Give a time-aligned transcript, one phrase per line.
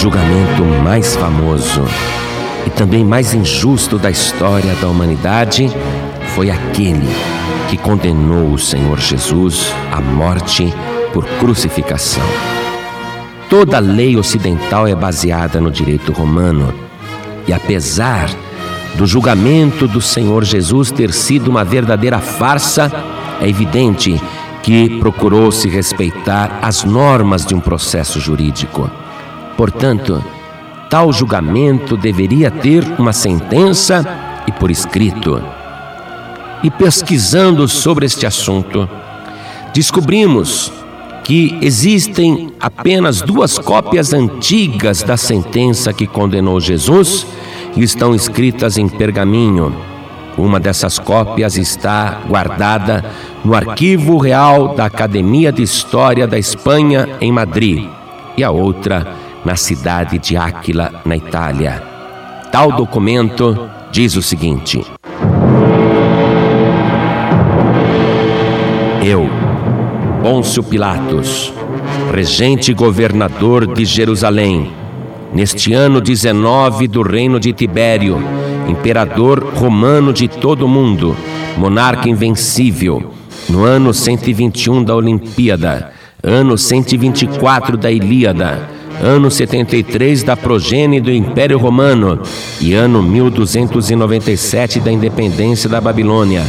[0.00, 1.84] julgamento mais famoso
[2.66, 5.70] e também mais injusto da história da humanidade
[6.34, 7.06] foi aquele
[7.68, 10.72] que condenou o Senhor Jesus à morte
[11.12, 12.24] por crucificação.
[13.50, 16.72] Toda a lei ocidental é baseada no direito romano
[17.46, 18.30] e, apesar
[18.94, 22.90] do julgamento do Senhor Jesus ter sido uma verdadeira farsa,
[23.38, 24.18] é evidente
[24.62, 28.90] que procurou se respeitar as normas de um processo jurídico.
[29.60, 30.24] Portanto,
[30.88, 34.02] tal julgamento deveria ter uma sentença
[34.46, 35.38] e por escrito.
[36.62, 38.88] E pesquisando sobre este assunto,
[39.74, 40.72] descobrimos
[41.22, 47.26] que existem apenas duas cópias antigas da sentença que condenou Jesus
[47.76, 49.76] e estão escritas em pergaminho.
[50.38, 53.04] Uma dessas cópias está guardada
[53.44, 57.86] no Arquivo Real da Academia de História da Espanha, em Madrid,
[58.38, 61.82] e a outra na cidade de Áquila, na Itália.
[62.52, 64.84] Tal documento diz o seguinte:
[69.02, 69.28] Eu,
[70.22, 71.52] Pôncio Pilatos,
[72.12, 74.70] regente governador de Jerusalém,
[75.32, 78.22] neste ano 19 do reino de Tibério,
[78.68, 81.16] imperador romano de todo o mundo,
[81.56, 83.12] monarca invencível,
[83.48, 91.58] no ano 121 da Olimpíada, ano 124 da Ilíada, ano 73 da progênie do Império
[91.58, 92.20] Romano
[92.60, 96.44] e ano 1297 da independência da Babilônia,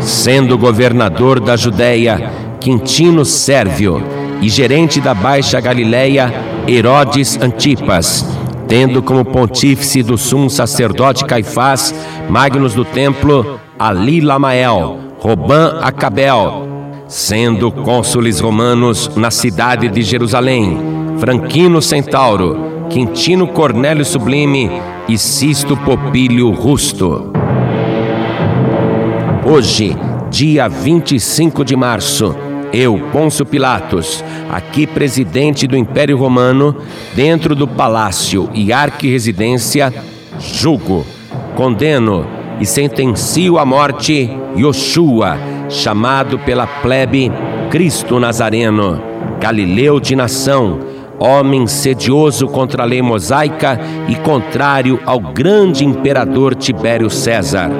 [0.00, 4.02] sendo governador da Judéia Quintino Sérvio
[4.40, 6.32] e gerente da Baixa Galileia
[6.66, 8.24] Herodes Antipas,
[8.66, 11.94] tendo como pontífice do sumo sacerdote Caifás,
[12.28, 16.66] Magnus do Templo, Ali Lamael, Robã Acabel,
[17.06, 24.70] sendo cônsules romanos na cidade de Jerusalém, Franquino Centauro, Quintino Cornélio Sublime
[25.06, 27.30] e Sisto Popílio Rusto.
[29.44, 29.94] Hoje,
[30.30, 32.34] dia 25 de março,
[32.72, 36.74] eu, Pôncio Pilatos, aqui presidente do Império Romano,
[37.14, 39.92] dentro do palácio e arquirresidência,
[40.38, 41.04] julgo,
[41.54, 42.26] condeno
[42.58, 45.36] e sentencio à morte Yoshua,
[45.68, 47.30] chamado pela plebe
[47.68, 49.02] Cristo Nazareno,
[49.38, 50.88] Galileu de nação,
[51.20, 57.70] homem sedioso contra a lei mosaica e contrário ao grande imperador Tibério César.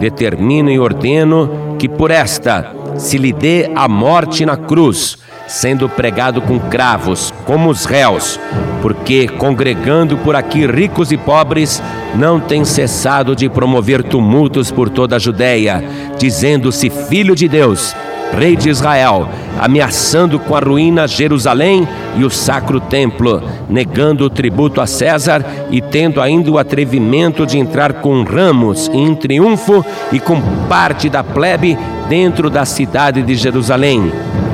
[0.00, 5.16] Determino e ordeno que por esta se lhe dê a morte na cruz,
[5.46, 8.38] sendo pregado com cravos, como os réus,
[8.80, 11.80] porque, congregando por aqui ricos e pobres,
[12.14, 15.82] não tem cessado de promover tumultos por toda a Judéia,
[16.18, 17.94] dizendo-se filho de Deus
[18.36, 19.28] rei de Israel,
[19.60, 25.80] ameaçando com a ruína Jerusalém e o sacro templo, negando o tributo a César e
[25.80, 31.78] tendo ainda o atrevimento de entrar com ramos em triunfo e com parte da plebe
[32.08, 34.12] dentro da cidade de Jerusalém.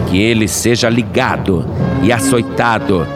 [0.09, 1.67] Que ele seja ligado
[2.03, 3.07] e açoitado,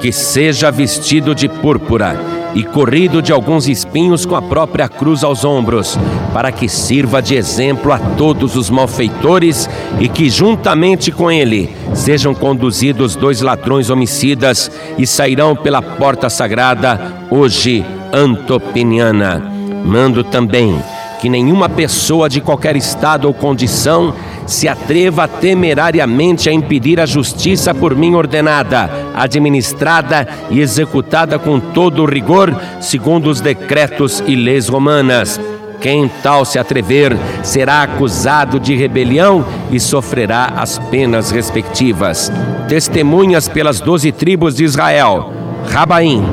[0.00, 5.44] que seja vestido de púrpura e corrido de alguns espinhos com a própria cruz aos
[5.44, 5.98] ombros,
[6.32, 9.68] para que sirva de exemplo a todos os malfeitores
[10.00, 16.98] e que, juntamente com ele, sejam conduzidos dois ladrões homicidas e sairão pela porta sagrada,
[17.30, 19.52] hoje antopiniana.
[19.84, 20.82] Mando também
[21.20, 24.14] que nenhuma pessoa de qualquer estado ou condição
[24.46, 32.02] se atreva temerariamente a impedir a justiça por mim ordenada, administrada e executada com todo
[32.02, 35.40] o rigor, segundo os decretos e leis romanas.
[35.80, 42.32] Quem tal se atrever será acusado de rebelião e sofrerá as penas respectivas.
[42.68, 45.32] Testemunhas pelas doze tribos de Israel:
[45.70, 46.24] Rabaim,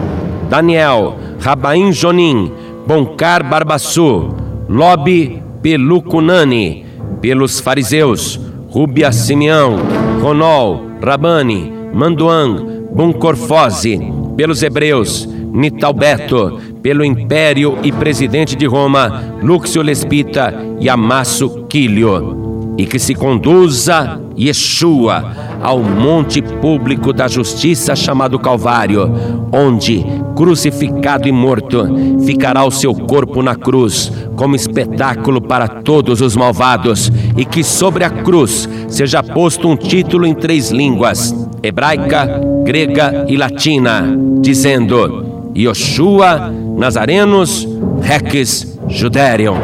[0.49, 2.51] Daniel, Rabaim Jonim,
[2.87, 4.33] Boncar Barbassu,
[4.69, 6.82] Lobe Pelucunani,
[7.23, 9.77] pelos fariseus, Rubia Simeão,
[10.21, 13.97] Ronol, Rabani, Manduang, Buncorfose,
[14.35, 22.42] pelos hebreus, Nitalbeto, pelo império e presidente de Roma, Luxio Lespita e Amasso Quilio,
[22.77, 25.31] e que se conduza Yeshua
[25.61, 29.11] ao monte público da justiça chamado Calvário,
[29.51, 30.03] onde,
[30.35, 31.87] crucificado e morto,
[32.25, 38.03] ficará o seu corpo na cruz, como espetáculo para todos os malvados, e que sobre
[38.03, 44.03] a cruz seja posto um título em três línguas, hebraica, grega e latina,
[44.41, 47.67] dizendo: Yoshua Nazarenos
[48.01, 49.55] Rex Juderion.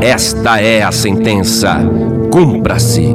[0.00, 1.78] Esta é a sentença
[2.32, 3.14] cumpra-se.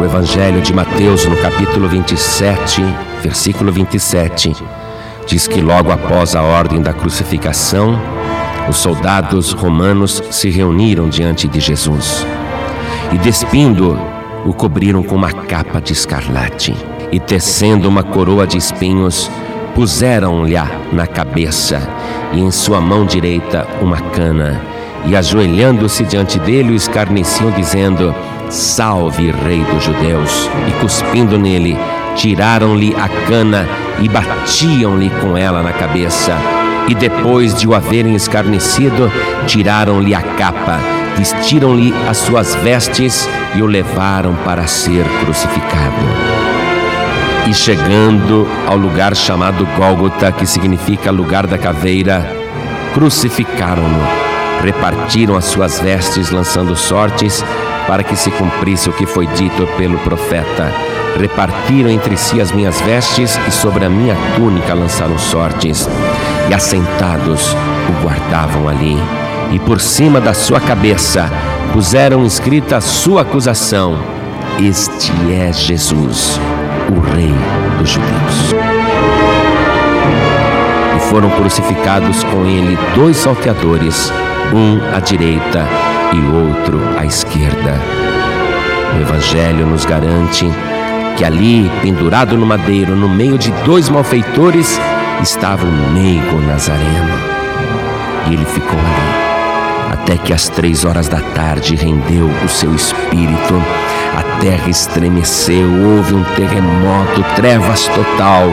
[0.00, 2.82] O Evangelho de Mateus, no capítulo 27,
[3.22, 4.56] versículo 27,
[5.26, 8.00] diz que logo após a ordem da crucificação,
[8.70, 12.26] os soldados romanos se reuniram diante de Jesus
[13.12, 13.98] e, despindo-o,
[14.48, 19.30] o cobriram com uma capa de escarlate e, tecendo uma coroa de espinhos,
[19.74, 20.56] puseram-lhe
[20.92, 21.80] na cabeça
[22.32, 24.60] e em sua mão direita uma cana
[25.06, 28.14] e, ajoelhando-se diante dele, o escarneciam, dizendo:
[28.50, 30.48] Salve, Rei dos Judeus!
[30.68, 31.76] E cuspindo nele,
[32.16, 33.66] tiraram-lhe a cana
[34.00, 36.36] e batiam-lhe com ela na cabeça.
[36.88, 39.12] E depois de o haverem escarnecido,
[39.46, 40.78] tiraram-lhe a capa,
[41.16, 46.47] vestiram-lhe as suas vestes e o levaram para ser crucificado.
[47.46, 52.26] E chegando ao lugar chamado Gólgota, que significa lugar da caveira,
[52.92, 54.28] crucificaram-no
[54.62, 57.44] repartiram as suas vestes, lançando sortes,
[57.86, 60.72] para que se cumprisse o que foi dito pelo profeta.
[61.18, 65.88] Repartiram entre si as minhas vestes e sobre a minha túnica lançaram sortes.
[66.50, 67.54] E assentados
[67.88, 68.96] o guardavam ali.
[69.52, 71.30] E por cima da sua cabeça
[71.72, 73.98] puseram escrita a sua acusação:
[74.60, 76.38] Este é Jesus,
[76.90, 77.34] o Rei
[77.78, 78.54] dos Judeus.
[80.96, 84.12] E foram crucificados com ele dois salteadores
[84.52, 85.66] um à direita
[86.12, 87.74] e outro à esquerda.
[88.96, 90.46] O Evangelho nos garante
[91.16, 94.80] que ali, pendurado no madeiro, no meio de dois malfeitores,
[95.20, 97.18] estava o meigo Nazareno.
[98.28, 103.54] E ele ficou ali, até que às três horas da tarde rendeu o seu espírito.
[104.40, 108.44] Terra estremeceu, houve um terremoto, trevas total,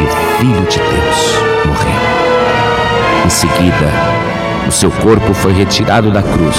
[0.00, 3.26] e o Filho de Deus morreu.
[3.26, 3.90] Em seguida,
[4.68, 6.56] o seu corpo foi retirado da cruz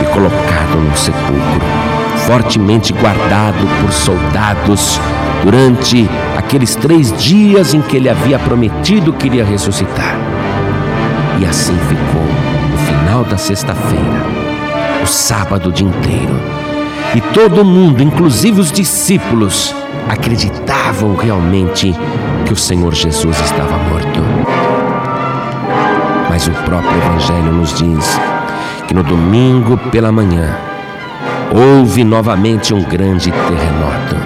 [0.00, 1.60] e colocado num sepulcro,
[2.26, 4.98] fortemente guardado por soldados
[5.44, 10.16] durante aqueles três dias em que ele havia prometido que iria ressuscitar.
[11.38, 12.22] E assim ficou
[12.70, 14.26] no final da sexta-feira,
[15.02, 16.71] o sábado inteiro.
[17.14, 19.74] E todo mundo, inclusive os discípulos,
[20.08, 21.94] acreditavam realmente
[22.46, 24.20] que o Senhor Jesus estava morto.
[26.30, 28.18] Mas o próprio Evangelho nos diz
[28.88, 30.56] que no domingo pela manhã
[31.50, 34.16] houve novamente um grande terremoto,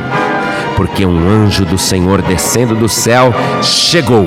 [0.77, 4.27] porque um anjo do Senhor descendo do céu chegou,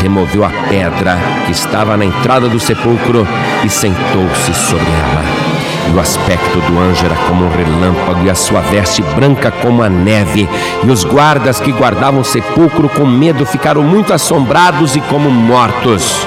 [0.00, 3.26] removeu a pedra que estava na entrada do sepulcro
[3.62, 5.47] e sentou-se sobre ela.
[5.88, 9.82] E o aspecto do anjo era como um relâmpago, e a sua veste branca como
[9.82, 10.48] a neve.
[10.84, 16.26] E os guardas que guardavam o sepulcro com medo ficaram muito assombrados e como mortos.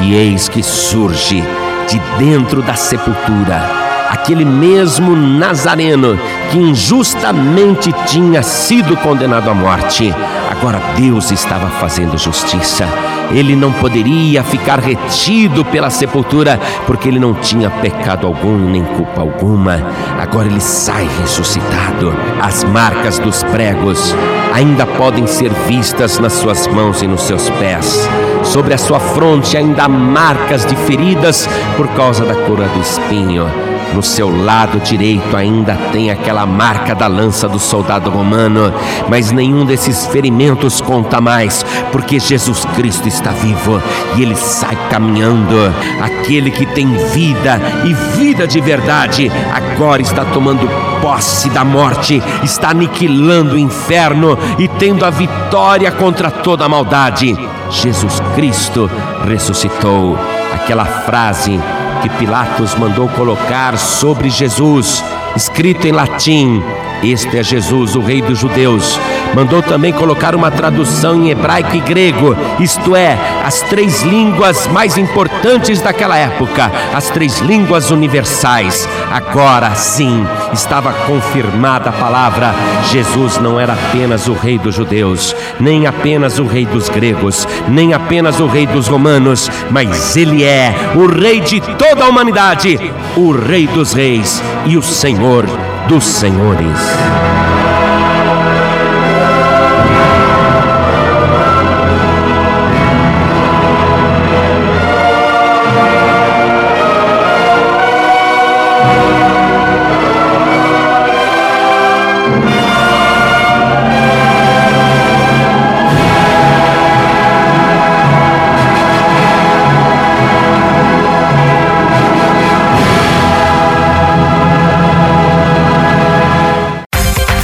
[0.00, 1.44] E eis que surge
[1.88, 3.84] de dentro da sepultura
[4.14, 6.18] aquele mesmo Nazareno
[6.50, 10.14] que injustamente tinha sido condenado à morte.
[10.50, 12.86] Agora Deus estava fazendo justiça.
[13.32, 19.20] Ele não poderia ficar retido pela sepultura, porque ele não tinha pecado algum nem culpa
[19.20, 19.82] alguma.
[20.20, 22.12] Agora ele sai ressuscitado.
[22.40, 24.14] As marcas dos pregos
[24.52, 28.08] ainda podem ser vistas nas suas mãos e nos seus pés.
[28.44, 33.73] Sobre a sua fronte ainda há marcas de feridas por causa da cura do espinho.
[33.92, 38.72] No seu lado direito ainda tem aquela marca da lança do soldado romano,
[39.08, 43.80] mas nenhum desses ferimentos conta mais, porque Jesus Cristo está vivo
[44.16, 45.72] e ele sai caminhando.
[46.02, 50.68] Aquele que tem vida e vida de verdade, agora está tomando
[51.00, 57.36] posse da morte, está aniquilando o inferno e tendo a vitória contra toda a maldade.
[57.70, 58.90] Jesus Cristo
[59.26, 60.18] ressuscitou.
[60.54, 61.60] Aquela frase
[62.02, 65.02] que Pilatos mandou colocar sobre Jesus,
[65.36, 66.62] escrito em latim:
[67.02, 68.98] Este é Jesus, o Rei dos Judeus.
[69.34, 74.96] Mandou também colocar uma tradução em hebraico e grego, isto é, as três línguas mais
[74.96, 78.88] importantes daquela época, as três línguas universais.
[79.10, 82.54] Agora sim estava confirmada a palavra:
[82.90, 87.92] Jesus não era apenas o Rei dos Judeus, nem apenas o Rei dos gregos, nem
[87.92, 92.78] apenas o Rei dos romanos, mas Ele é o Rei de toda a humanidade,
[93.16, 95.46] o Rei dos reis e o Senhor
[95.88, 97.33] dos senhores.